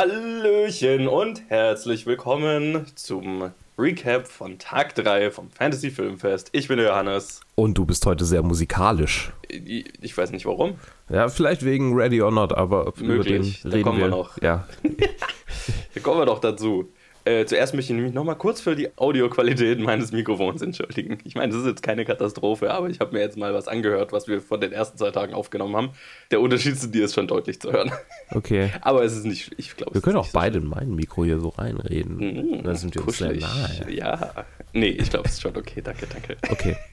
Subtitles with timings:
[0.00, 6.50] Hallöchen und herzlich willkommen zum Recap von Tag 3 vom Fantasy Filmfest.
[6.52, 7.40] Ich bin der Johannes.
[7.56, 9.32] Und du bist heute sehr musikalisch.
[9.48, 10.74] Ich, weiß nicht warum.
[11.08, 13.08] Ja, vielleicht wegen Ready or Not, aber Möglich.
[13.08, 14.40] über den Da reden kommen wir wir noch.
[14.40, 14.68] Ja.
[15.94, 16.92] Da kommen wir doch dazu.
[17.28, 21.18] Äh, zuerst möchte ich mich nochmal kurz für die Audioqualität meines Mikrofons entschuldigen.
[21.24, 24.12] Ich meine, das ist jetzt keine Katastrophe, aber ich habe mir jetzt mal was angehört,
[24.12, 25.90] was wir von den ersten zwei Tagen aufgenommen haben.
[26.30, 27.92] Der Unterschied zu dir ist schon deutlich zu hören.
[28.30, 28.70] Okay.
[28.82, 31.48] Aber es ist nicht, ich glaube, Wir können auch beide in mein Mikro hier so
[31.50, 32.16] reinreden.
[32.16, 33.86] Mhm, da sind wir uns sehr nahe.
[33.90, 34.46] Ja.
[34.72, 35.82] Nee, ich glaube, es ist schon okay.
[35.82, 36.36] Danke, danke.
[36.50, 36.76] Okay.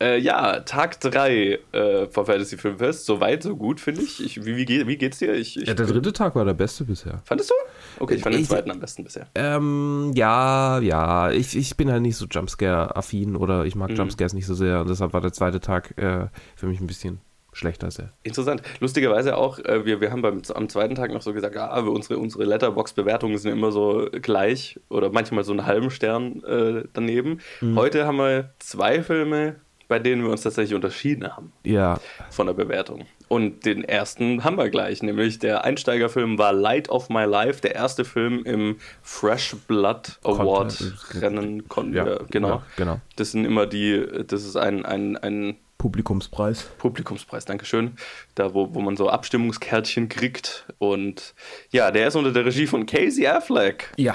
[0.00, 3.04] Äh, ja, Tag 3 äh, vom Fantasy Filmfest.
[3.04, 4.24] So weit, so gut, finde ich.
[4.24, 5.34] ich wie, wie, geht- wie geht's dir?
[5.34, 7.20] Ich, ich, Ja, der dritte Tag war der beste bisher.
[7.24, 7.54] Fandest du?
[7.98, 9.26] Okay, ich fand den zweiten am besten bisher.
[9.34, 11.30] Ähm, ja, ja.
[11.30, 13.80] Ich, ich bin halt nicht so Jumpscare-affin oder ich Mhm.
[13.80, 14.80] mag Jumpscares nicht so sehr.
[14.80, 17.20] Und deshalb war der zweite Tag äh, für mich ein bisschen
[17.52, 18.12] schlechter als er.
[18.22, 18.62] Interessant.
[18.78, 22.18] Lustigerweise auch, äh, wir, wir haben beim, am zweiten Tag noch so gesagt, ah, unsere,
[22.18, 27.40] unsere Letterbox-Bewertungen sind immer so gleich oder manchmal so einen halben Stern äh, daneben.
[27.60, 27.76] Mhm.
[27.76, 29.56] Heute haben wir zwei Filme,
[29.90, 31.98] bei denen wir uns tatsächlich unterschieden haben Ja,
[32.30, 33.06] von der Bewertung.
[33.26, 37.74] Und den ersten haben wir gleich, nämlich der Einsteigerfilm war Light of My Life, der
[37.74, 41.68] erste Film im Fresh Blood Award Content- Rennen.
[41.68, 42.48] Kon ja, äh, genau.
[42.48, 43.00] Ja, genau.
[43.16, 46.68] Das sind immer die, das ist ein, ein, ein Publikumspreis.
[46.78, 47.96] Publikumspreis, Dankeschön.
[48.36, 50.66] Da, wo, wo man so Abstimmungskärtchen kriegt.
[50.78, 51.34] Und
[51.70, 53.90] ja, der ist unter der Regie von Casey Affleck.
[53.96, 54.14] Ja.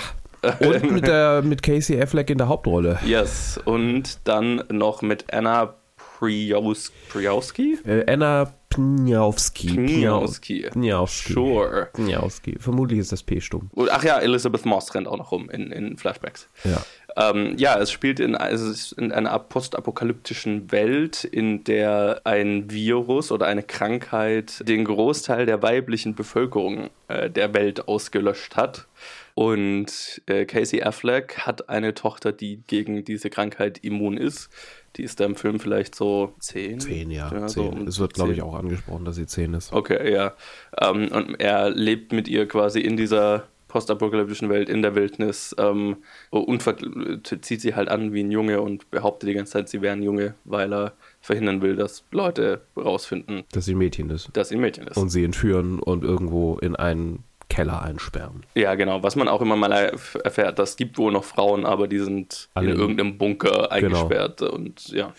[0.60, 3.00] Und mit, der, mit Casey Affleck in der Hauptrolle.
[3.06, 3.60] Yes.
[3.66, 5.76] Und dann noch mit Anna
[6.18, 7.78] Prios Priowski?
[7.86, 9.68] Äh, Anna Pniowski.
[9.68, 10.68] Pniowski.
[10.72, 11.34] Pniowski.
[11.34, 11.90] Sure.
[11.94, 12.58] Pniowski.
[12.60, 13.70] Vermutlich ist das P stumm.
[13.90, 16.50] Ach ja, Elizabeth Moss rennt auch noch rum in, in Flashbacks.
[16.64, 16.82] Ja.
[17.18, 23.32] Ähm, ja, es spielt in, es ist in einer postapokalyptischen Welt, in der ein Virus
[23.32, 28.88] oder eine Krankheit den Großteil der weiblichen Bevölkerung äh, der Welt ausgelöscht hat.
[29.34, 34.50] Und äh, Casey Affleck hat eine Tochter, die gegen diese Krankheit immun ist.
[34.96, 36.80] Die ist da im Film vielleicht so zehn.
[36.80, 37.30] Zehn, ja.
[37.30, 37.74] so zehn.
[37.74, 39.74] um es wird, glaube ich, auch angesprochen, dass sie zehn ist.
[39.74, 40.36] Okay, ja.
[40.82, 45.98] Ähm, und er lebt mit ihr quasi in dieser postapokalyptischen Welt, in der Wildnis ähm,
[46.30, 46.64] und
[47.42, 50.02] zieht sie halt an wie ein Junge und behauptet die ganze Zeit, sie wäre ein
[50.02, 54.30] Junge, weil er verhindern will, dass Leute rausfinden, Dass sie ein Mädchen ist.
[54.34, 54.96] dass sie ein Mädchen ist.
[54.98, 58.46] Und sie entführen und irgendwo in einen Keller einsperren.
[58.56, 59.04] ja, genau.
[59.04, 62.48] Was man auch immer mal erf- erfährt, das gibt wohl noch Frauen, aber die sind
[62.54, 65.12] Alle in in- irgendeinem Bunker eingesperrt und ja.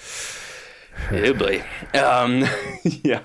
[1.39, 1.61] Boy.
[1.93, 2.45] ähm,
[3.05, 3.21] ja.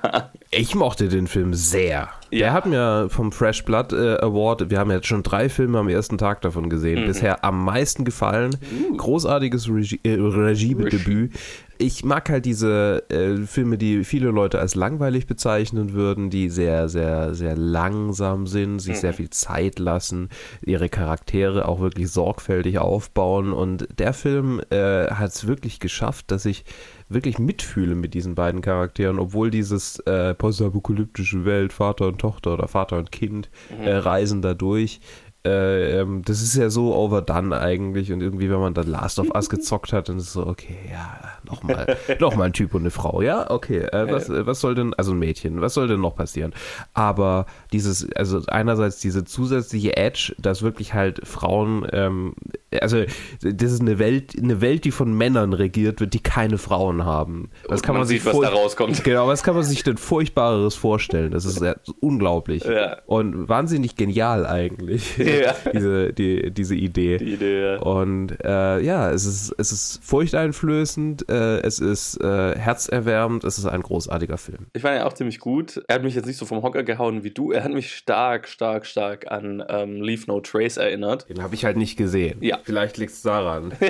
[0.53, 2.09] Ich mochte den Film sehr.
[2.29, 2.39] Ja.
[2.39, 5.87] Der hat mir vom Fresh Blood äh, Award, wir haben jetzt schon drei Filme am
[5.87, 8.57] ersten Tag davon gesehen, bisher am meisten gefallen.
[8.97, 11.31] Großartiges Regie, äh, Regiedebüt.
[11.77, 16.89] Ich mag halt diese äh, Filme, die viele Leute als langweilig bezeichnen würden, die sehr,
[16.89, 20.29] sehr, sehr langsam sind, sich sehr viel Zeit lassen,
[20.63, 23.51] ihre Charaktere auch wirklich sorgfältig aufbauen.
[23.53, 26.65] Und der Film äh, hat es wirklich geschafft, dass ich
[27.13, 32.67] wirklich mitfühle mit diesen beiden Charakteren, obwohl dieses äh, postapokalyptische Welt, Vater und Tochter oder
[32.67, 33.49] Vater und Kind
[33.83, 35.01] äh, reisen da durch.
[35.43, 39.33] Äh, ähm, das ist ja so overdone eigentlich und irgendwie, wenn man dann Last of
[39.33, 41.19] Us gezockt hat, dann ist es so, okay, ja,
[41.49, 44.75] nochmal noch mal ein Typ und eine Frau, ja, okay, äh, was, äh, was soll
[44.75, 46.53] denn, also ein Mädchen, was soll denn noch passieren?
[46.93, 52.33] Aber dieses, also einerseits diese zusätzliche Edge, dass wirklich halt Frauen, ähm,
[52.79, 53.03] also
[53.41, 57.49] das ist eine Welt, eine Welt, die von Männern regiert wird, die keine Frauen haben.
[57.67, 59.03] Was Und kann man, man sich sieht, was furch- da rauskommt.
[59.03, 61.31] Genau, was kann man sich denn furchtbareres vorstellen?
[61.31, 62.63] Das ist ja unglaublich.
[62.63, 62.97] Ja.
[63.07, 65.55] Und wahnsinnig genial eigentlich, Ja.
[65.73, 67.17] diese, die, diese Idee.
[67.17, 67.77] Die Idee, ja.
[67.79, 73.65] Und äh, ja, es ist, es ist furchteinflößend, äh, es ist äh, herzerwärmend, es ist
[73.65, 74.67] ein großartiger Film.
[74.73, 75.81] Ich fand ihn auch ziemlich gut.
[75.87, 77.51] Er hat mich jetzt nicht so vom Hocker gehauen wie du.
[77.51, 81.29] Er hat mich stark, stark, stark an ähm, Leave No Trace erinnert.
[81.29, 82.37] Den habe ich halt nicht gesehen.
[82.41, 82.59] Ja.
[82.63, 83.73] Vielleicht liegt es daran.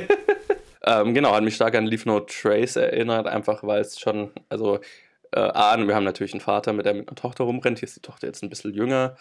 [0.83, 4.79] Ähm, genau, hat mich stark an Leave No Trace erinnert, einfach weil es schon, also
[5.31, 7.79] äh, A, wir haben natürlich einen Vater, mit der mit einer Tochter rumrennt.
[7.79, 9.15] Hier ist die Tochter jetzt ein bisschen jünger.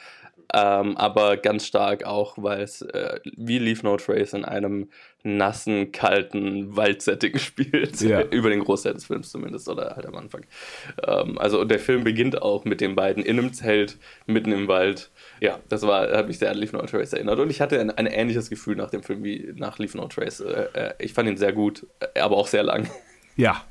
[0.53, 4.89] Ähm, aber ganz stark auch, weil es äh, wie Leave No Trace in einem
[5.23, 8.01] nassen, kalten Waldsetting spielt.
[8.01, 8.23] Ja.
[8.23, 10.45] Über den Großteil des Films zumindest, oder halt am Anfang.
[11.07, 14.67] Ähm, also und der Film beginnt auch mit den beiden in einem Zelt, mitten im
[14.67, 15.11] Wald.
[15.41, 17.39] Ja, das war, hat mich sehr an Leave No Trace erinnert.
[17.39, 20.41] Und ich hatte ein, ein ähnliches Gefühl nach dem Film wie nach Leave No Trace.
[20.41, 22.91] Äh, äh, ich fand ihn sehr gut, äh, aber auch sehr lang.
[23.37, 23.65] Ja.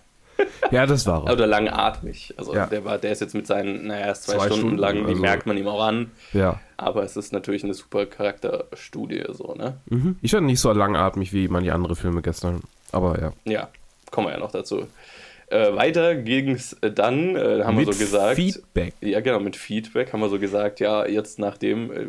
[0.71, 1.33] Ja, das war er.
[1.33, 2.33] Oder langatmig.
[2.37, 2.67] Also Ja.
[2.67, 4.95] der war, der ist jetzt mit seinen, naja, er ist zwei, Zwei Stunden, Stunden, lang,
[4.97, 6.11] die also- merkt man ihm auch an.
[6.33, 6.59] Ja.
[6.77, 9.77] Aber es ist natürlich eine super Charakterstudie, so, ne?
[9.87, 10.17] Mhm.
[10.21, 12.61] Ich fand nicht so langatmig wie manche andere Filme gestern.
[12.91, 13.33] Aber ja.
[13.45, 13.69] Ja,
[14.11, 14.87] kommen wir ja noch dazu.
[15.51, 18.35] Äh, weiter ging es dann, äh, haben Mit wir so gesagt.
[18.35, 18.93] Feedback.
[19.01, 22.01] Ja, genau, mit Feedback haben wir so gesagt, ja, jetzt nachdem, äh,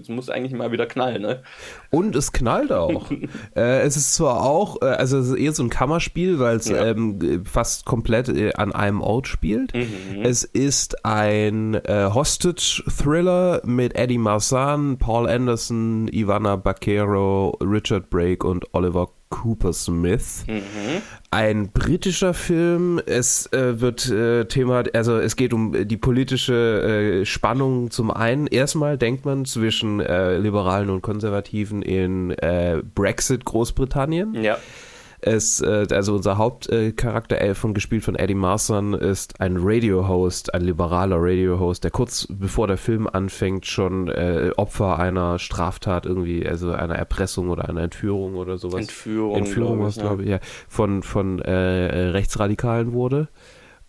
[0.00, 1.42] es muss eigentlich mal wieder knallen, ne?
[1.90, 3.10] Und es knallt auch.
[3.56, 6.68] äh, es ist zwar auch, äh, also es ist eher so ein Kammerspiel, weil es
[6.68, 6.86] Ja.
[6.86, 9.74] ähm, fast komplett äh, an einem Ort spielt.
[9.74, 10.22] Mhm.
[10.22, 18.72] Es ist ein äh, Hostage-Thriller mit Eddie Marsan, Paul Anderson, Ivana Baquero, Richard Brake und
[18.74, 20.44] Oliver Cooper Smith.
[20.46, 21.02] Mhm.
[21.30, 23.00] Ein britischer Film.
[23.04, 28.46] Es äh, wird äh, Thema, also es geht um die politische äh, Spannung zum einen.
[28.46, 34.34] Erstmal denkt man zwischen äh, Liberalen und Konservativen in äh, Brexit Großbritannien.
[34.34, 34.58] Ja.
[35.20, 40.62] Es, äh, also unser Hauptcharakter äh, von gespielt von Eddie Marsan ist ein Radio-Host, ein
[40.62, 46.72] liberaler Radio-Host, der kurz bevor der Film anfängt schon äh, Opfer einer Straftat irgendwie, also
[46.72, 48.80] einer Erpressung oder einer Entführung oder sowas.
[48.82, 49.36] Entführung.
[49.36, 53.28] Entführung glaub was glaube ich, ja, von, von äh, Rechtsradikalen wurde.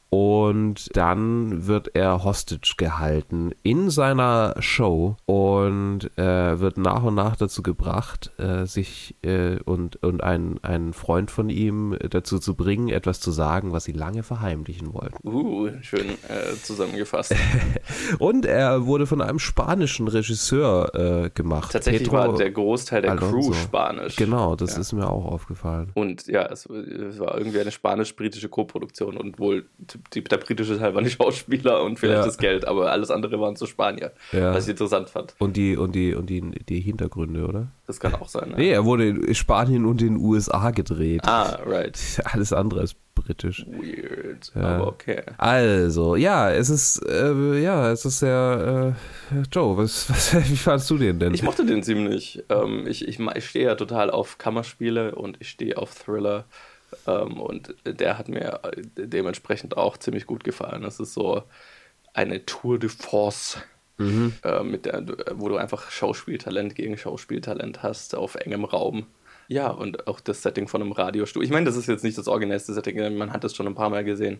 [0.09, 7.35] Und dann wird er hostage gehalten in seiner Show und äh, wird nach und nach
[7.35, 12.89] dazu gebracht, äh, sich äh, und, und einen, einen Freund von ihm dazu zu bringen,
[12.89, 15.17] etwas zu sagen, was sie lange verheimlichen wollten.
[15.27, 17.35] Uh, schön äh, zusammengefasst.
[18.19, 20.93] Und er wurde von einem spanischen Regisseur
[21.25, 21.71] äh, gemacht.
[21.71, 23.49] Tatsächlich Pedro war der Großteil der Alonso.
[23.49, 24.15] Crew spanisch.
[24.15, 24.81] Genau, das Ja.
[24.81, 25.91] ist mir auch aufgefallen.
[25.93, 29.67] Und ja, es, es war irgendwie eine spanisch-britische Co-Produktion und wohl
[30.13, 32.25] die, der britische Teil waren die Schauspieler und vielleicht Ja.
[32.25, 34.53] das Geld, aber alles andere waren zu Spanier, Ja.
[34.53, 35.35] was ich interessant fand.
[35.39, 37.67] Und die, und die, und die, die Hintergründe, oder?
[37.85, 38.49] Das kann auch sein.
[38.49, 38.55] Ne?
[38.57, 41.21] Nee, er wurde in Spanien und in den USA gedreht.
[41.25, 41.97] Ah, right.
[42.25, 43.65] Alles andere ist britisch.
[43.67, 44.61] Weird, Ja.
[44.75, 45.23] aber okay.
[45.37, 48.95] Also, ja, es ist, äh, ja, es ist sehr,
[49.31, 51.33] äh, Joe, was, was, wie fandst du den denn?
[51.33, 52.43] Ich mochte den ziemlich.
[52.49, 56.45] Ähm, ich, ich, ich stehe ja total auf Kammerspiele und ich stehe auf Thriller.
[57.07, 60.83] Ähm, und der hat mir äh, dementsprechend auch ziemlich gut gefallen.
[60.83, 61.43] Es ist so
[62.13, 63.57] eine Tour de Force,
[63.97, 64.35] Mhm.
[64.43, 69.07] äh, mit der, du- wo du einfach Schauspieltalent gegen Schauspieltalent hast auf engem Raum.
[69.49, 71.45] Ja, und auch das Setting von einem Radiostudio.
[71.45, 73.89] Ich meine, das ist jetzt nicht das originellste Setting, man hat es schon ein paar
[73.89, 74.39] Mal gesehen.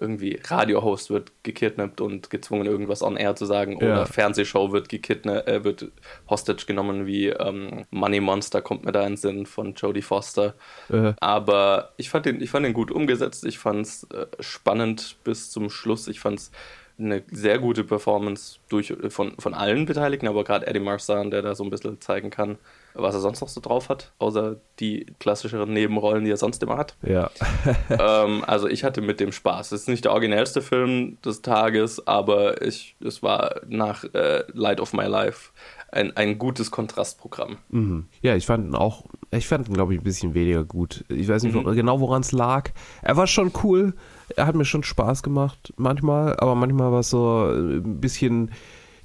[0.00, 3.78] Irgendwie Radiohost wird gekidnappt und gezwungen, irgendwas on air zu sagen.
[3.80, 3.92] Ja.
[3.92, 5.90] Oder Fernsehshow wird gekidnappt, äh, wird
[6.28, 10.54] hostage genommen, wie ähm, Money Monster kommt mir da in den Sinn von Jodie Foster.
[10.90, 13.44] Äh, Aber ich fand den, ich fand den gut umgesetzt.
[13.44, 16.08] Ich fand es äh, spannend bis zum Schluss.
[16.08, 16.50] Ich fand es
[16.98, 21.54] eine sehr gute Performance durch, von, von allen Beteiligten, aber gerade Eddie Marsan, der da
[21.54, 22.58] so ein bisschen zeigen kann,
[22.98, 26.76] was er sonst noch so drauf hat, außer die klassischeren Nebenrollen, die er sonst immer
[26.76, 26.96] hat.
[27.02, 27.30] ja.
[27.90, 29.72] ähm, also ich hatte mit dem Spaß.
[29.72, 34.80] Es ist nicht der originellste Film des Tages, aber ich, es war nach äh, Light
[34.80, 35.50] of My Life
[35.90, 37.56] ein, ein gutes Kontrastprogramm.
[37.70, 38.06] Mhm.
[38.20, 41.04] Ja, ich fand ihn auch, ich fand ihn, glaube ich, ein bisschen weniger gut.
[41.08, 41.74] Ich weiß nicht Mhm.
[41.74, 42.70] genau, woran es lag.
[43.02, 43.94] Er war schon cool,
[44.36, 48.50] er hat mir schon Spaß gemacht, manchmal, aber manchmal war es so ein bisschen.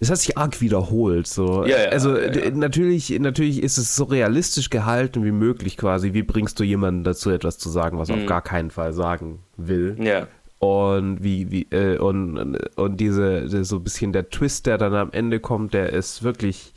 [0.04, 1.28] Es hat sich arg wiederholt.
[1.28, 1.66] So.
[1.66, 6.14] Ja, ja, also ja, natürlich, natürlich ist es so realistisch gehalten wie möglich quasi.
[6.14, 8.22] Wie bringst du jemanden dazu, etwas zu sagen, was er Mhm.
[8.24, 9.96] auf gar keinen Fall sagen will?
[10.00, 10.28] Ja.
[10.60, 15.12] Und wie, wie, äh, und, und diese, so ein bisschen der Twist, der dann am
[15.12, 16.74] Ende kommt, der ist wirklich,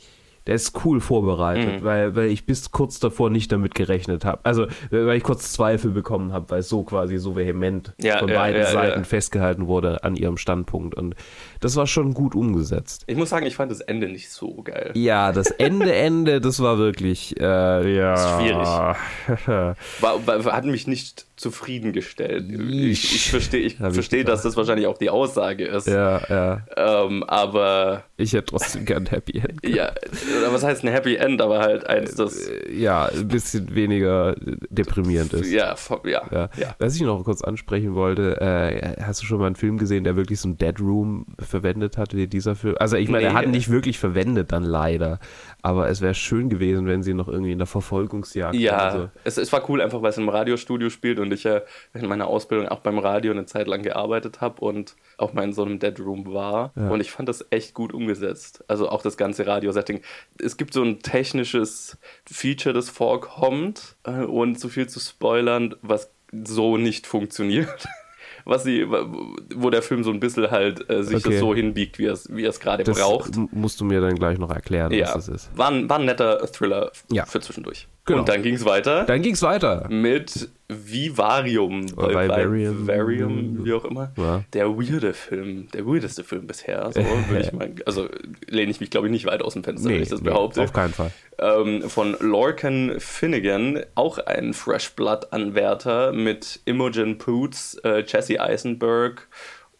[0.47, 1.85] der ist cool vorbereitet, Mhm.
[1.85, 4.39] weil, weil ich bis kurz davor nicht damit gerechnet habe.
[4.43, 8.29] Also, weil ich kurz Zweifel bekommen habe, weil es so quasi so vehement Ja, von
[8.29, 10.95] ja, beiden ja, Seiten festgehalten wurde an ihrem Standpunkt.
[10.95, 11.15] Und
[11.59, 13.03] das war schon gut umgesetzt.
[13.07, 14.91] Ich muss sagen, ich fand das Ende nicht so geil.
[14.95, 18.15] Ja, das Ende, Ende, das war wirklich, äh, ja.
[18.39, 19.47] Schwierig.
[20.01, 22.51] War, war, hat mich nicht zufriedengestellt.
[22.51, 25.87] Ich, ich verstehe, ich verstehe, dass das wahrscheinlich auch die Aussage ist.
[25.87, 26.61] ja, ja.
[26.75, 29.65] Ähm, aber Ich hätte trotzdem gern Happy End.
[29.65, 29.91] ja,
[30.39, 34.35] oder was heißt ein Happy End, aber halt eins, das Ja, ein bisschen weniger
[34.69, 35.51] deprimierend ist.
[35.51, 35.75] ja,
[36.05, 36.49] ja, Ja.
[36.57, 36.75] ja.
[36.79, 40.15] Was ich noch kurz ansprechen wollte, äh, hast du schon mal einen Film gesehen, der
[40.15, 42.75] wirklich so ein Dead Room verwendet hat, wie dieser Film?
[42.79, 43.37] Also ich meine, er Nee.
[43.37, 45.19] hat ihn nicht wirklich verwendet dann leider,
[45.61, 49.09] aber es wäre schön gewesen, wenn sie noch irgendwie in der Verfolgungsjagd Ja, so.
[49.23, 51.61] es, es war cool, einfach weil es im Radiostudio spielt und ich ja
[51.93, 55.53] in meiner Ausbildung auch beim Radio eine Zeit lang gearbeitet habe und auch mal in
[55.53, 56.71] so einem Dead Room war.
[56.75, 56.89] Ja.
[56.89, 58.63] Und ich fand das echt gut umgesetzt.
[58.67, 60.01] Also auch das ganze Radiosetting.
[60.41, 61.97] Es gibt so ein technisches
[62.29, 67.87] Feature, das vorkommt, äh, und zu viel zu spoilern, was so nicht funktioniert.
[68.49, 71.37] Was sie, wo der Film so ein bisschen halt äh, sich Okay.
[71.37, 73.31] so hinbiegt, wie er es wie er es gerade braucht.
[73.51, 75.57] musst du mir dann gleich noch erklären, Ja, was das ist.
[75.57, 77.25] war ein, war ein netter Thriller Ja.
[77.25, 77.87] für zwischendurch.
[78.07, 78.19] Genau.
[78.19, 79.85] Und dann ging es weiter Dann ging es weiter.
[79.89, 81.85] mit Vivarium.
[81.95, 82.79] Oder Vivarium.
[82.87, 84.11] Vivarium, wie auch immer.
[84.17, 84.43] Ja.
[84.53, 86.89] Der weirde Film, der weirdeste Film bisher.
[86.91, 86.99] So
[87.39, 88.09] ich mal, also
[88.47, 90.61] lehne ich mich, glaube ich, nicht weit aus dem Fenster, wenn ich das behaupte.
[90.63, 91.11] auf keinen Fall.
[91.39, 99.27] ähm, von Lorcan Finnegan, auch ein Fresh Blood-Anwärter mit Imogen Poots, äh, Jesse Eisenberg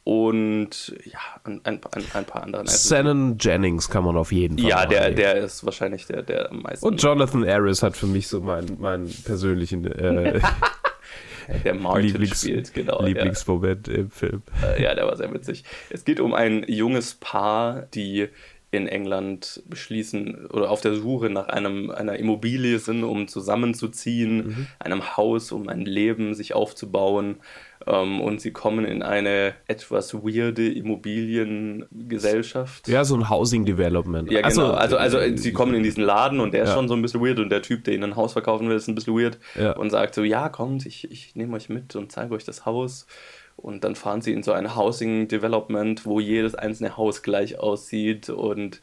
[0.07, 1.81] und ja, ein, ein,
[2.13, 2.65] ein, paar anderen.
[2.65, 6.49] Also, Shannon Jennings kann man auf jeden Fall ja, der, der ist wahrscheinlich der, der
[6.49, 6.87] am meisten.
[6.87, 10.39] Und Jonathan Harris hat für mich so meinen, meinen persönlichen äh,
[11.65, 13.01] der Martin Lieblings- spielt, genau.
[13.01, 13.07] ja.
[13.07, 14.43] Lieblingsmoment im Film.
[14.63, 15.65] Äh, ja, der war sehr witzig.
[15.89, 18.29] Es geht um ein junges Paar, die
[18.71, 25.17] in England beschließen oder auf der Suche nach einem, einer Immobilie sind, um zusammenzuziehen, einem
[25.17, 27.39] Haus, um ein Leben sich aufzubauen.
[27.85, 32.87] Ähm, und sie kommen in eine etwas weirde Immobiliengesellschaft.
[32.87, 34.31] Ja, so ein Housing Development.
[34.31, 34.67] Ja, Ach genau.
[34.67, 36.75] so, also, also äh, sie kommen in diesen Laden und der ist Ja.
[36.75, 38.87] schon so ein bisschen weird und der Typ, der ihnen ein Haus verkaufen will, ist
[38.87, 39.73] ein bisschen weird Ja.
[39.73, 43.05] und sagt so, ja, kommt, ich, ich nehme euch mit und zeige euch das Haus.
[43.55, 48.29] Und dann fahren sie in so ein Housing Development, wo jedes einzelne Haus gleich aussieht
[48.29, 48.81] und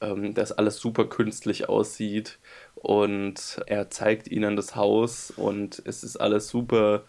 [0.00, 2.38] ähm, das alles super künstlich aussieht.
[2.74, 7.02] Und er zeigt ihnen das Haus und es ist alles super.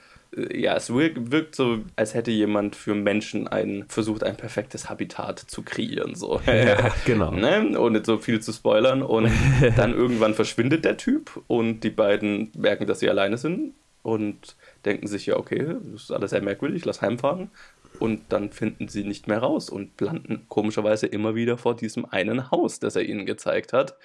[0.53, 5.39] Ja, es wirkt, wirkt so, als hätte jemand für Menschen ein, versucht, ein perfektes Habitat
[5.39, 6.15] zu kreieren.
[6.15, 6.41] So.
[6.45, 7.31] Ja, genau.
[7.31, 7.79] ne?
[7.79, 9.01] ohne so viel zu spoilern.
[9.01, 9.31] Und
[9.77, 13.73] dann irgendwann verschwindet der Typ und die beiden merken, dass sie alleine sind
[14.03, 17.49] und denken sich, ja, okay, das ist alles sehr merkwürdig, lass heimfahren.
[17.99, 22.51] Und dann finden sie nicht mehr raus und landen komischerweise immer wieder vor diesem einen
[22.51, 23.95] Haus, das er ihnen gezeigt hat.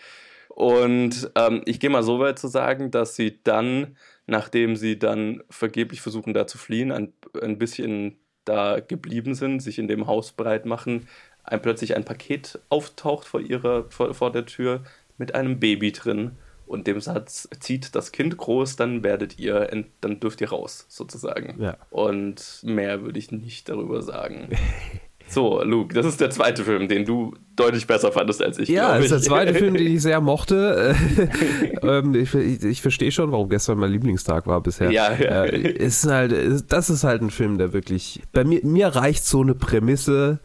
[0.49, 3.96] Und ähm, ich gehe mal so weit zu sagen, dass sie dann,
[4.30, 9.78] nachdem sie dann vergeblich versuchen, da zu fliehen, ein, ein bisschen da geblieben sind, sich
[9.78, 11.08] in dem Haus breit machen,
[11.44, 14.84] ein, plötzlich ein Paket auftaucht vor, ihrer, vor, vor der Tür
[15.18, 16.32] mit einem Baby drin
[16.66, 21.60] und dem Satz, zieht das Kind groß, dann werdet ihr, dann dürft ihr raus, sozusagen.
[21.60, 21.76] Ja.
[21.90, 24.50] Und mehr würde ich nicht darüber sagen.
[25.30, 28.68] So, Luke, das ist der zweite Film, den du deutlich besser fandest als ich.
[28.68, 29.25] Ja, das ist der ich.
[29.26, 30.96] zweite Film, den ich sehr mochte.
[31.82, 34.90] ähm, ich ich, ich verstehe schon, warum gestern mein Lieblingstag war bisher.
[34.90, 35.44] Ja, ja.
[35.44, 36.34] Äh, ist halt,
[36.72, 38.22] das ist halt ein Film, der wirklich.
[38.32, 40.40] Bei mir, mir reicht so eine Prämisse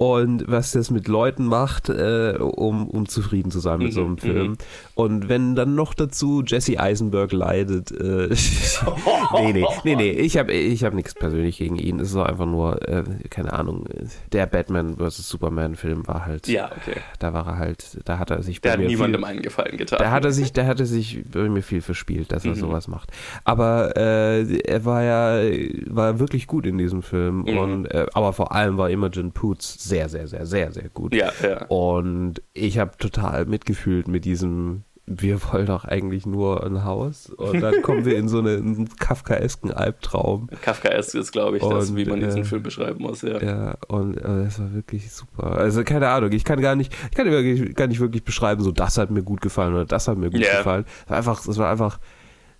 [0.00, 4.12] und was das mit Leuten macht, äh, um, um zufrieden zu sein mit so einem
[4.12, 4.56] Mhm, Film.
[4.94, 8.28] Und wenn dann noch dazu Jesse Eisenberg leidet, äh,
[9.34, 12.00] nee, nee, nee, nee, ich habe ich hab nichts persönlich gegen ihn.
[12.00, 13.84] Es ist einfach nur, äh, keine Ahnung,
[14.32, 15.28] der Batman vs.
[15.28, 16.98] Superman Film war halt, Ja, okay.
[17.18, 19.42] da war er halt, da hat er sich Der bei hat mir niemandem viel, einen
[19.42, 19.98] Gefallen getan.
[19.98, 22.60] da hat er sich, da hat er sich bei mir viel verspielt, dass er Mhm.
[22.60, 23.10] sowas macht.
[23.44, 25.40] Aber äh, er war ja,
[25.88, 27.58] war wirklich gut in diesem Film Mhm.
[27.58, 31.14] und, äh, aber vor allem war Imogen Poots sehr, sehr, sehr, sehr, sehr gut.
[31.14, 31.66] ja, ja.
[31.66, 37.30] Und ich habe total mitgefühlt mit diesem, wir wollen doch eigentlich nur ein Haus.
[37.30, 40.48] Und dann kommen wir in so eine, einen kafkaesken Albtraum.
[40.62, 43.22] Kafkaesk ist, glaube ich, das, Und, wie man diesen äh, Film beschreiben muss.
[43.22, 43.42] Ja.
[43.42, 45.56] Ja, und äh, das war wirklich super.
[45.58, 48.70] Also keine Ahnung, ich kann gar nicht, ich kann wirklich, gar nicht wirklich beschreiben, so
[48.72, 50.58] das hat mir gut gefallen oder das hat mir gut Ja.
[50.58, 50.84] gefallen.
[51.04, 51.98] Es war einfach, es war einfach,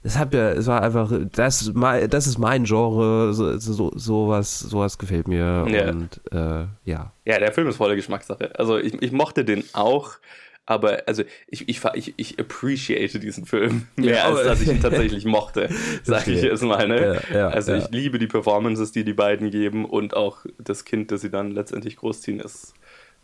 [0.03, 1.73] es hat mir, es war einfach, das,
[2.09, 5.91] das ist mein Genre, so, so, sowas, sowas gefällt mir Ja.
[5.91, 7.13] und äh, ja.
[7.25, 8.59] Ja, der Film ist volle Geschmackssache.
[8.59, 10.13] Also ich, ich mochte den auch,
[10.67, 14.81] aber also ich, ich, ich, ich appreciate diesen Film mehr, Ja, als dass ich ihn
[14.83, 15.69] tatsächlich mochte,
[16.03, 16.89] sag ich jetzt mal.
[16.89, 17.21] Ne?
[17.33, 17.79] Ja, ja, also ja.
[17.79, 21.51] ich liebe die Performances, die die beiden geben und auch das Kind, das sie dann
[21.51, 22.73] letztendlich großziehen, ist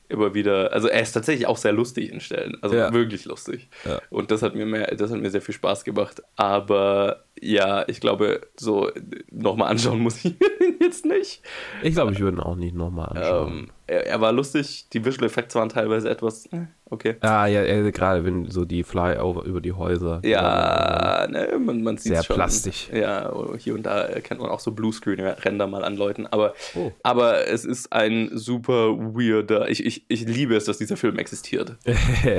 [0.09, 2.93] immer wieder, also er ist tatsächlich auch sehr lustig in Stellen, also Ja.
[2.93, 3.69] wirklich lustig.
[3.85, 4.01] Ja.
[4.11, 6.23] Und das hat mir mehr, das hat mir sehr viel Spaß gemacht.
[6.37, 8.91] Aber ja, ich glaube, so
[9.31, 10.27] nochmal anschauen muss ich
[10.61, 11.43] ihn jetzt nicht.
[11.83, 13.53] Ich glaube, ich würde ihn auch nicht nochmal anschauen.
[13.59, 16.49] Ähm, er, er war lustig, die Visual Effects waren teilweise etwas,
[16.91, 17.17] okay.
[17.21, 20.21] Ah, ja, äh, gerade wenn so die Flyover über die Häuser.
[20.25, 22.37] Ja, ne, man, man sieht Sehr schon.
[22.37, 22.89] plastisch.
[22.93, 26.27] Ja, hier und da erkennt man auch so Bluescreen-Ränder mal an Leuten.
[26.27, 26.91] Aber, Oh.
[27.03, 29.69] aber es ist ein super weirder.
[29.69, 31.77] Ich, ich, ich liebe es, dass dieser Film existiert.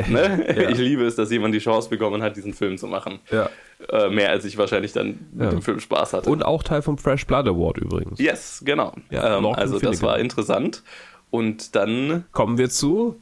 [0.10, 0.46] Ne?
[0.48, 0.70] Ja.
[0.70, 3.20] Ich liebe es, dass jemand die Chance bekommen hat, diesen Film zu machen.
[3.32, 3.50] ja.
[3.92, 5.50] Äh, mehr als ich wahrscheinlich dann mit Ja.
[5.52, 6.30] dem Film Spaß hatte.
[6.32, 8.20] Und auch Teil vom Fresh Blood Award übrigens.
[8.20, 8.92] yes, genau.
[9.12, 10.82] Ja, ähm, also das war interessant.
[11.30, 13.22] Und dann Kommen wir zu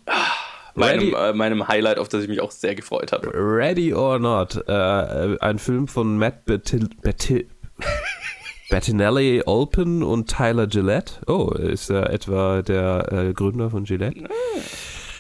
[0.76, 3.32] meinem, äh, meinem Highlight, auf das ich mich auch sehr gefreut habe.
[3.34, 7.48] Ready or Not, äh, ein Film von Matt Bettil, Bettil,
[8.70, 11.22] Bettinelli Olpen und Tyler Gillette.
[11.28, 14.28] Oh, ist er etwa der äh, Gründer von Gillette?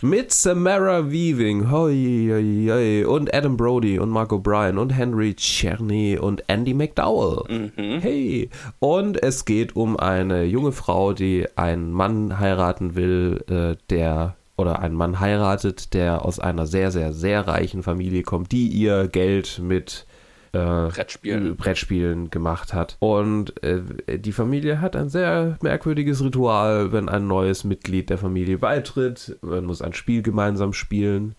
[0.06, 6.20] Mit Samara Weaving, hoi, hoi, hoi, und Adam Brody und Mark O'Brien und Henry Czerny
[6.20, 7.72] und Andy McDowell.
[8.02, 8.52] Hey!
[8.78, 14.78] Und es geht um eine junge Frau, die einen Mann heiraten will, äh, der oder
[14.78, 19.60] einen Mann heiratet, der aus einer sehr, sehr, sehr reichen Familie kommt, die ihr Geld
[19.60, 20.06] mit
[20.56, 21.56] äh, Brettspielen.
[21.56, 22.98] Brettspielen gemacht hat.
[23.00, 23.82] Und äh,
[24.18, 29.38] die Familie hat ein sehr merkwürdiges Ritual, wenn ein neues Mitglied der Familie beitritt.
[29.42, 31.36] Man muss ein Spiel gemeinsam spielen.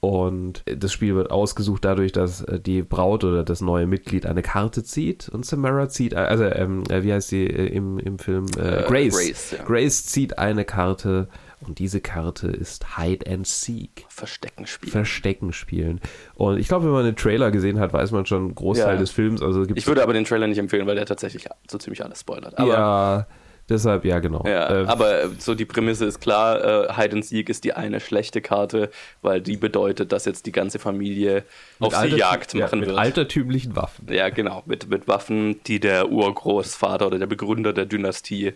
[0.00, 4.42] Und das Spiel wird ausgesucht dadurch, dass äh, die Braut oder das neue Mitglied eine
[4.42, 8.46] Karte zieht und Samara zieht, also ähm, äh, wie heißt sie äh, im, im Film?
[8.56, 9.16] Äh, Grace.
[9.16, 9.64] Grace, ja.
[9.64, 11.28] Grace zieht eine Karte
[11.66, 14.06] und diese Karte ist Hide and Seek.
[14.08, 14.92] Verstecken spielen.
[14.92, 16.00] Verstecken spielen.
[16.34, 19.00] Und ich glaube, wenn man den Trailer gesehen hat, weiß man schon einen Großteil Ja.
[19.00, 19.42] des Films.
[19.42, 22.56] Also ich würde aber den Trailer nicht empfehlen, weil der tatsächlich so ziemlich alles spoilert.
[22.58, 23.26] Aber ja,
[23.68, 24.44] deshalb, ja, genau.
[24.46, 27.98] Ja, Äh, aber so die Prämisse ist klar, äh, Hide and Seek ist die eine
[28.00, 28.90] schlechte Karte,
[29.22, 31.44] weil die bedeutet, dass jetzt die ganze Familie
[31.80, 32.98] auf sie Jagd ja, machen mit wird.
[32.98, 34.06] altertümlichen Waffen.
[34.10, 38.54] Ja, genau, mit, mit Waffen, die der Urgroßvater oder der Begründer der Dynastie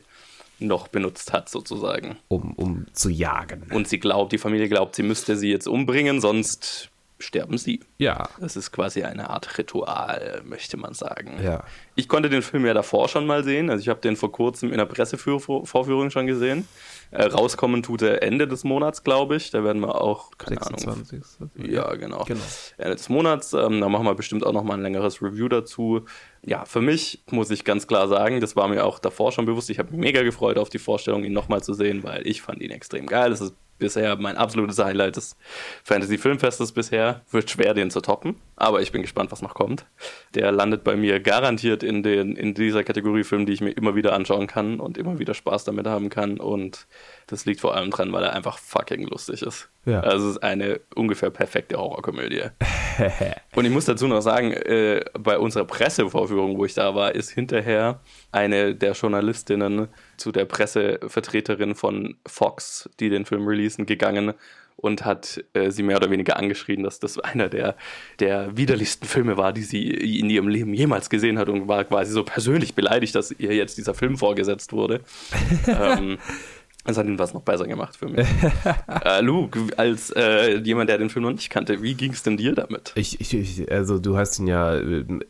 [0.67, 2.17] noch benutzt hat, sozusagen.
[2.29, 3.65] Um, um zu jagen.
[3.73, 6.92] Und sie glaubt, die Familie glaubt, sie müsste sie jetzt umbringen, sonst
[7.23, 7.81] sterben sie.
[7.99, 11.41] Ja, Das ist quasi eine Art Ritual, möchte man sagen.
[11.43, 11.65] ja.
[11.95, 13.69] Ich konnte den Film ja davor schon mal sehen.
[13.69, 16.67] Also ich habe den vor kurzem in der Pressevorführung schon gesehen.
[17.11, 19.51] Äh, rauskommen tut er Ende des Monats, glaube ich.
[19.51, 20.79] Da werden wir auch, keine Ahnung.
[20.79, 21.23] 26.
[21.71, 22.25] Ja, genau.
[22.25, 22.41] Genau.
[22.79, 23.53] Ende des Monats.
[23.53, 26.07] Ähm, da machen wir bestimmt auch noch mal ein längeres Review dazu.
[26.43, 29.69] Ja, für mich muss ich ganz klar sagen, das war mir auch davor schon bewusst.
[29.69, 32.63] Ich habe mich mega gefreut auf die Vorstellung, ihn nochmal zu sehen, weil ich fand
[32.63, 33.29] ihn extrem geil.
[33.29, 33.53] Das ist
[33.83, 35.37] bisher mein absolutes Highlight des
[35.83, 37.23] Fantasy Filmfestes bisher.
[37.33, 39.87] Wird schwer, den zu toppen, aber ich bin gespannt, was noch kommt.
[40.35, 43.97] Der landet bei mir garantiert in, den, in dieser Kategorie Film, die ich mir immer
[43.97, 46.39] wieder anschauen kann und immer wieder Spaß damit haben kann.
[46.39, 46.87] Und
[47.33, 49.71] das liegt vor allem dran, weil er einfach fucking lustig ist.
[49.87, 50.01] Ja.
[50.01, 52.43] Also es ist eine ungefähr perfekte Horrorkomödie.
[53.57, 57.31] Und ich muss dazu noch sagen, äh, bei unserer Pressevorführung, wo ich da war, ist
[57.31, 58.01] hinterher
[58.33, 64.35] eine der Journalistinnen zu der Pressevertreterin von Fox, die den Film releasen, gegangen
[64.77, 67.77] und hat äh, sie mehr oder weniger angeschrien, dass das einer der,
[68.19, 72.13] der widerlichsten Filme war, die sie in ihrem Leben jemals gesehen hat und war quasi
[72.13, 75.01] so persönlich beleidigt, dass ihr jetzt dieser Film vorgesetzt wurde.
[75.67, 76.19] ähm,
[76.85, 78.27] das hat ihn was noch besser gemacht für mich.
[79.05, 82.37] äh, Luke, als äh, jemand, der den Film noch nicht kannte, wie ging es denn
[82.37, 82.93] dir damit?
[82.97, 85.21] Ich, ich, ich, also du hast ihn ja, du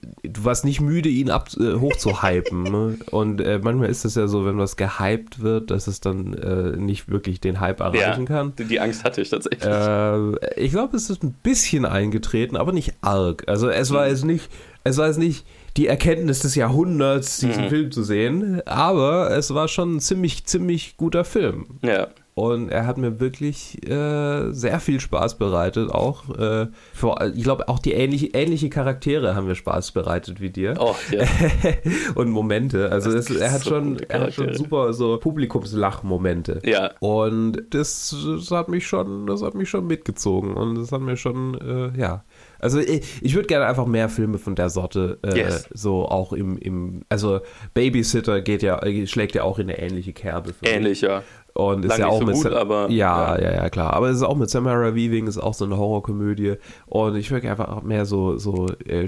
[0.45, 2.63] warst nicht müde, ihn ab, äh, hochzuhypen.
[2.63, 2.97] ne?
[3.11, 6.77] Und äh, manchmal ist es ja so, wenn was gehypt wird, dass es dann äh,
[6.79, 8.55] nicht wirklich den Hype erreichen kann.
[8.57, 9.63] Die Angst hatte ich tatsächlich.
[9.65, 13.45] Äh, ich glaube, es ist ein bisschen eingetreten, aber nicht arg.
[13.47, 14.49] Also es war jetzt nicht,
[14.85, 15.45] es war jetzt nicht
[15.77, 20.97] die Erkenntnis des Jahrhunderts, diesen Film zu sehen, aber es war schon ein ziemlich, ziemlich
[20.97, 21.79] guter Film.
[21.83, 22.09] ja.
[22.35, 25.91] Und er hat mir wirklich äh, sehr viel Spaß bereitet.
[25.91, 30.49] Auch, äh, für, ich glaube, auch die ähnliche, ähnliche Charaktere haben mir Spaß bereitet wie
[30.49, 30.75] dir.
[30.79, 31.25] Oh, ja.
[32.15, 32.91] Und Momente.
[32.91, 36.63] Also es, er, hat so schon, er hat schon super so Publikumslachmomente.
[36.65, 36.93] Ja.
[37.01, 40.55] Und das, das hat mich schon, das hat mich schon mitgezogen.
[40.55, 42.25] Und das hat mir schon, äh, ja.
[42.63, 45.69] Also ich, ich würde gerne einfach mehr Filme von der Sorte äh, Yes.
[45.75, 47.41] so auch im, im, also
[47.75, 50.53] Babysitter geht ja, schlägt ja auch in eine ähnliche Kerbe.
[50.55, 50.73] für mich.
[50.75, 51.23] Ähnlich, ja.
[51.55, 53.43] Und ist Lang ja nicht auch so mit gut, Sa- aber, ja, ja.
[53.43, 53.93] ja, ja, klar.
[53.93, 56.55] Aber es ist auch mit Samara Weaving, ist auch so eine Horrorkomödie.
[56.87, 59.07] Und ich würde einfach auch mehr so so äh,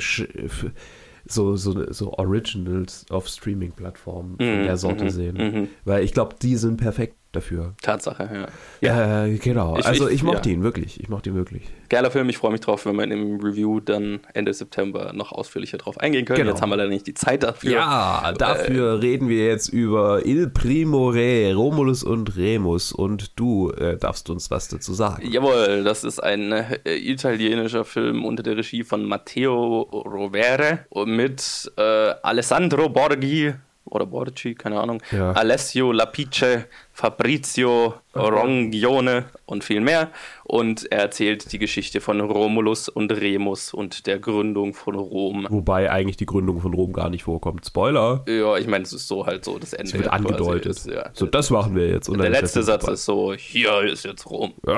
[1.26, 5.36] so, so, so Originals auf Streaming-Plattformen Mhm, der Sorte mhm, sehen.
[5.36, 5.68] mhm.
[5.84, 7.74] Weil ich glaube, die sind perfekt dafür.
[7.82, 8.46] Tatsache, ja.
[8.80, 9.76] Ja, äh, genau.
[9.78, 10.54] Ich- also ich- ich, mochte ja.
[10.54, 11.00] ihn wirklich.
[11.00, 11.62] Ich mochte ihn wirklich.
[11.88, 15.78] Geiler Film, ich freue mich drauf, wenn wir im Review dann Ende September noch ausführlicher
[15.78, 16.38] drauf eingehen können.
[16.40, 16.50] Genau.
[16.52, 17.70] Jetzt haben wir leider nicht die Zeit dafür.
[17.72, 22.92] Ja, dafür reden wir jetzt über Il Primo Re, Romulus und Remus.
[22.92, 25.28] Und du äh, darfst uns was dazu sagen.
[25.30, 31.82] Jawohl, das ist ein äh, italienischer Film unter der Regie von Matteo Rovere mit äh,
[32.22, 35.32] Alessandro Borghi oder Borgi, keine Ahnung, Ja.
[35.32, 40.10] Alessio Lapice, Fabrizio Rongione und viel mehr.
[40.44, 45.46] Und er erzählt die Geschichte von Romulus und Remus und der Gründung von Rom.
[45.50, 47.66] Wobei eigentlich die Gründung von Rom gar nicht vorkommt.
[47.66, 48.24] Spoiler.
[48.28, 49.88] Ja, ich meine, es ist so halt so das Ende.
[49.88, 50.66] Es wird angedeutet.
[50.66, 51.10] Ist, ja.
[51.12, 52.08] So, das machen wir jetzt.
[52.08, 54.52] Und Der letzte Satz ist so, hier ist jetzt Rom.
[54.66, 54.72] Ja.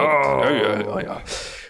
[0.44, 1.20] ja, ja, ja, ja.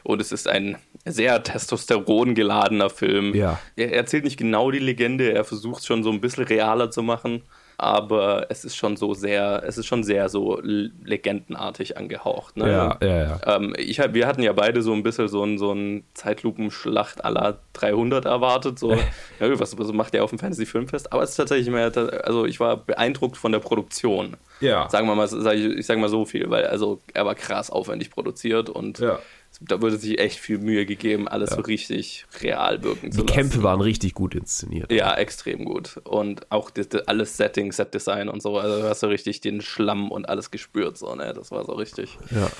[0.04, 3.34] Und es ist ein sehr Testosteron geladener Film.
[3.34, 3.58] Ja.
[3.76, 7.02] Er erzählt nicht genau die Legende, er versucht es schon so ein bisschen realer zu
[7.02, 7.42] machen,
[7.78, 12.56] aber es ist schon so sehr, es ist schon sehr so legendenartig angehaucht.
[12.56, 12.70] Ne?
[12.70, 13.40] Ja, ja, ja.
[13.44, 17.58] Ähm, ich, wir hatten ja beide so ein bisschen so ein, so ein Zeitlupenschlacht aller
[17.74, 18.78] 300 erwartet.
[18.78, 18.92] So,
[19.40, 21.12] ja, was, was macht der auf dem Fantasy-Filmfest?
[21.12, 21.92] Aber es ist tatsächlich mehr,
[22.24, 24.36] also ich war beeindruckt von der Produktion.
[24.60, 24.88] Ja.
[24.88, 27.70] Sagen wir mal, sag ich, ich sage mal so viel, weil also er war krass
[27.70, 29.18] aufwendig produziert und Ja.
[29.60, 33.34] Da wurde sich echt viel Mühe gegeben, alles so richtig real wirken zu Die lassen.
[33.34, 34.92] Kämpfe waren richtig gut inszeniert.
[34.92, 35.98] Ja, extrem gut.
[36.04, 38.58] Und auch das, das, alles Setting, Set-Design und so.
[38.58, 40.98] Also du hast so richtig den Schlamm und alles gespürt.
[40.98, 41.32] So, ne?
[41.34, 42.18] Das war so richtig.
[42.30, 42.50] Ja.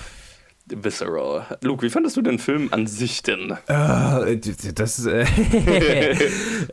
[0.66, 1.58] visceral.
[1.62, 3.56] Luke, wie fandest du den Film an sich denn?
[3.66, 4.38] Äh,
[4.74, 5.26] das, äh,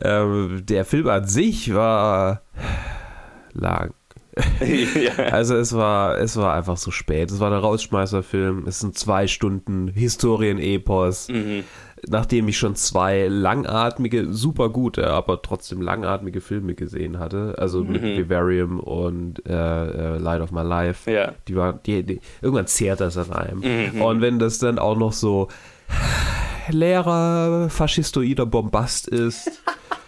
[0.00, 2.42] ähm, der Film an sich war
[3.52, 3.92] lang.
[4.60, 5.24] ja.
[5.26, 7.30] Also es war, es war einfach so spät.
[7.30, 8.66] Es war der Rausschmeißerfilm.
[8.66, 11.28] Es sind zwei Stunden Historienepos.
[11.28, 11.64] Mhm
[12.08, 18.02] nachdem ich schon zwei langatmige, super gute, aber trotzdem langatmige Filme gesehen hatte, also mit
[18.02, 18.16] mhm.
[18.16, 21.32] Vivarium und äh, äh, Light of My Life, ja.
[21.48, 23.60] die war, die, die, irgendwann zehrt das an einem.
[23.94, 24.02] Mhm.
[24.02, 25.48] Und wenn das dann auch noch so
[26.68, 29.62] leerer, faschistoider Bombast ist,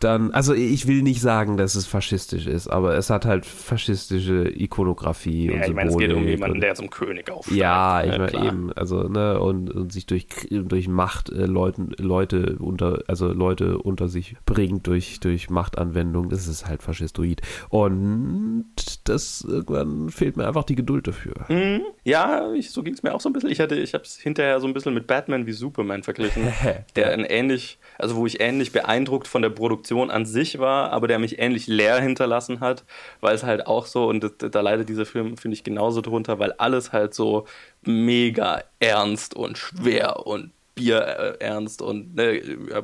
[0.00, 4.48] dann, also ich will nicht sagen, dass es faschistisch ist, aber es hat halt faschistische
[4.48, 5.68] Ikonografie ja, und Symbolik.
[5.68, 7.60] Ich meine, es geht um jemanden, der zum König aufsteigt.
[7.60, 12.56] Ja, ich meine eben, also, ne, und, und sich durch, durch Macht äh, Leuten, Leute
[12.58, 17.42] unter, also Leute unter sich bringt durch, durch Machtanwendung, das ist halt faschistoid.
[17.68, 18.66] Und
[19.04, 21.34] das, irgendwann fehlt mir einfach die Geduld dafür.
[21.48, 21.82] Mhm.
[22.02, 23.50] Ja, ich, so ging es mir auch so ein bisschen.
[23.50, 26.52] Ich hatte, ich habe es hinterher so ein bisschen mit Batman wie Superman verglichen,
[26.96, 31.08] der ein ähnlich, also wo ich ähnlich beeindruckt von der Produktion an sich war, aber
[31.08, 32.84] der mich ähnlich leer hinterlassen hat,
[33.20, 36.38] weil es halt auch so, und da, da leidet dieser Film, finde ich, genauso drunter,
[36.38, 37.46] weil alles halt so
[37.82, 42.40] mega ernst und schwer und Bier ernst und ne,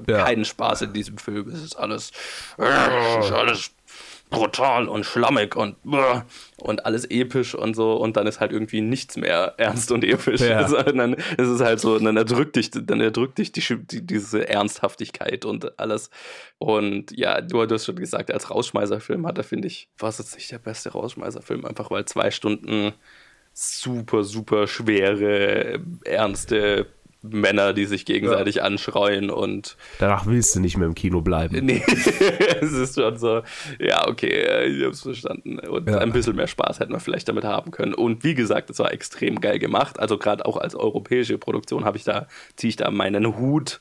[0.07, 0.25] ja.
[0.25, 1.49] keinen Spaß in diesem Film.
[1.49, 2.11] Es ist alles,
[2.59, 3.71] es ist alles
[4.31, 5.77] brutal und schlammig und
[6.57, 10.41] und alles episch und so und dann ist halt irgendwie nichts mehr ernst und episch.
[10.41, 10.57] Ja.
[10.67, 14.49] Also dann ist es halt so, dann erdrückt dich, dann erdrückt dich die, die, diese
[14.49, 16.11] Ernsthaftigkeit und alles.
[16.59, 20.19] Und ja, du, du hast schon gesagt, als Rausschmeißerfilm hat er, finde ich, war es
[20.19, 22.93] jetzt nicht der beste Rausschmeißerfilm, einfach weil zwei Stunden
[23.53, 26.87] super, super schwere, ernste
[27.23, 28.63] Männer, die sich gegenseitig ja.
[28.63, 29.77] anschreien und.
[29.99, 31.57] Danach willst du nicht mehr im Kino bleiben.
[31.67, 31.83] Nee,
[32.61, 33.43] es ist schon so,
[33.81, 35.59] ja, okay, ich hab's verstanden.
[35.59, 35.99] Und ja.
[35.99, 37.93] ein bisschen mehr Spaß hätten wir vielleicht damit haben können.
[37.93, 39.99] Und wie gesagt, es war extrem geil gemacht.
[39.99, 43.81] Also gerade auch als europäische Produktion habe ich da, ziehe ich da meinen Hut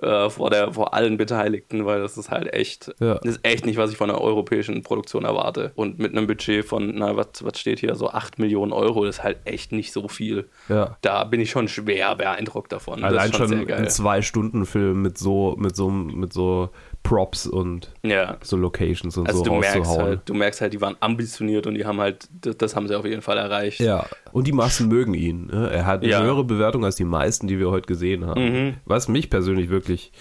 [0.00, 3.16] äh, vor, der, vor allen Beteiligten, weil das ist halt echt, ja.
[3.16, 5.72] das ist echt nicht, was ich von einer europäischen Produktion erwarte.
[5.74, 9.18] Und mit einem Budget von, na, was, was steht hier, so 8 Millionen Euro, das
[9.18, 10.48] ist halt echt nicht so viel.
[10.68, 10.96] Ja.
[11.02, 13.04] Da bin ich schon schwer beeindruckt davon.
[13.04, 16.70] Allein schon, schon ein Zwei-Stunden-Film mit so, mit so, mit so
[17.02, 18.36] Props und ja.
[18.42, 21.74] so Locations und also so du merkst halt, du merkst halt, die waren ambitioniert und
[21.74, 23.80] die haben halt, das, das haben sie auf jeden Fall erreicht.
[23.80, 25.46] Ja, und die Massen mögen ihn.
[25.46, 25.70] Ne?
[25.70, 26.22] Er hat eine ja.
[26.22, 28.42] höhere Bewertung als die meisten, die wir heute gesehen haben.
[28.42, 28.74] Mhm.
[28.84, 30.12] Was mich persönlich wirklich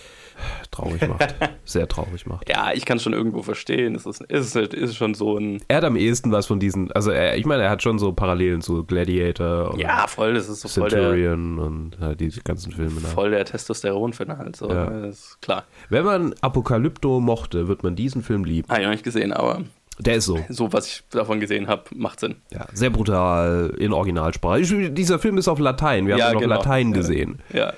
[0.71, 1.35] traurig macht.
[1.65, 2.49] Sehr traurig macht.
[2.49, 3.95] Ja, ich kann es schon irgendwo verstehen.
[3.95, 5.61] Es ist, ist, ist schon so ein.
[5.67, 6.91] Er hat am ehesten was von diesen.
[6.91, 9.77] Also, er, ich meine, er hat schon so Parallelen zu Gladiator.
[9.77, 10.33] ja, voll.
[10.33, 13.01] Das ist so voll Centurion der, und halt diese ganzen Filme.
[13.01, 14.55] Voll der Testosteron-Fan halt.
[14.55, 14.69] So.
[14.69, 15.09] Ja.
[15.41, 15.65] Klar.
[15.89, 18.67] Wenn man Apokalypto mochte, wird man diesen Film lieben.
[18.69, 19.61] Habe ich noch nicht gesehen, aber.
[19.99, 20.39] Der ist so.
[20.49, 22.35] So, was ich davon gesehen habe, macht Sinn.
[22.51, 24.89] Ja, sehr brutal in Originalsprache.
[24.91, 26.07] Dieser Film ist auf Latein.
[26.07, 26.55] Wir ja, haben ihn genau.
[26.55, 27.39] auf Latein gesehen.
[27.53, 27.73] Ja.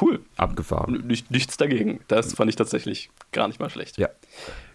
[0.00, 0.20] Cool.
[0.36, 1.06] Abgefahren.
[1.06, 2.00] Nicht, nichts dagegen.
[2.08, 3.98] Das fand ich tatsächlich gar nicht mal schlecht.
[3.98, 4.08] Ja.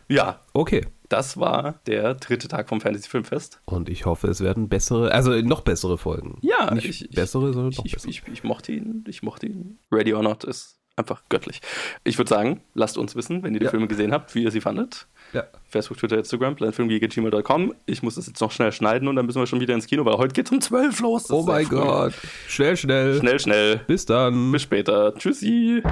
[0.07, 0.39] Ja.
[0.53, 0.85] Okay.
[1.09, 3.61] Das war der dritte Tag vom Fantasy Filmfest.
[3.65, 6.37] Und ich hoffe, es werden bessere, also noch bessere Folgen.
[6.41, 8.09] Ja, nicht ich, bessere, sondern ich, noch bessere.
[8.09, 9.79] Ich, ich, ich, mochte ihn, ich mochte ihn.
[9.91, 11.61] Ready or Not ist einfach göttlich.
[12.03, 13.69] Ich würde sagen, lasst uns wissen, wenn ihr die ja.
[13.69, 15.07] Filme gesehen habt, wie ihr sie fandet.
[15.33, 15.43] Ja.
[15.69, 17.73] Facebook, Twitter, Instagram, blendfilmgeek.gmail.com.
[17.85, 20.05] Ich muss das jetzt noch schnell schneiden und dann müssen wir schon wieder ins Kino,
[20.05, 21.23] weil heute geht es um 12 los.
[21.23, 22.13] Das oh mein Gott.
[22.47, 23.19] Schnell, schnell.
[23.19, 23.81] Schnell, schnell.
[23.87, 24.51] Bis dann.
[24.51, 25.13] Bis später.
[25.15, 25.83] Tschüssi.